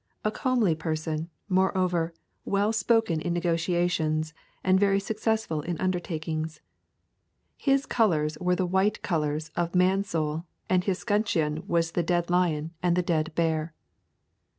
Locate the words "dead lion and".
12.01-12.95